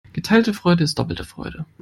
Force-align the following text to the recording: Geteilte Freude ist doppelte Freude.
Geteilte 0.13 0.55
Freude 0.55 0.83
ist 0.83 0.97
doppelte 0.97 1.23
Freude. 1.23 1.63